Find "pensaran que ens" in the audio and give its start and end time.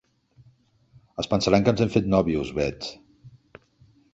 1.33-1.83